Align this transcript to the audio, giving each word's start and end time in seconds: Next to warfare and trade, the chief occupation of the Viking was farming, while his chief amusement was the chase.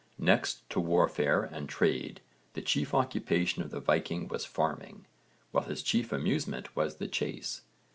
Next 0.17 0.67
to 0.71 0.79
warfare 0.79 1.43
and 1.43 1.69
trade, 1.69 2.21
the 2.53 2.61
chief 2.63 2.95
occupation 2.95 3.61
of 3.61 3.69
the 3.69 3.79
Viking 3.79 4.27
was 4.27 4.45
farming, 4.45 5.05
while 5.51 5.65
his 5.65 5.83
chief 5.83 6.11
amusement 6.11 6.75
was 6.75 6.95
the 6.95 7.07
chase. 7.07 7.61